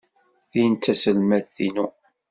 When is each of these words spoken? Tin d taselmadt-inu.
Tin 0.49 0.71
d 0.75 0.79
taselmadt-inu. 0.83 1.87